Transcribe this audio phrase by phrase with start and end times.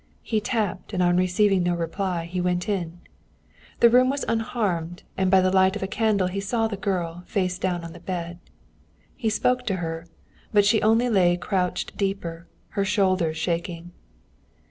[0.23, 3.01] He tapped, and on receiving no reply he went in.
[3.81, 7.21] The room was unharmed, and by the light of a candle he saw the girl,
[7.27, 8.39] face down on the bed.
[9.15, 10.07] He spoke to her,
[10.51, 13.91] but she only lay crouched deeper, her shoulders shaking.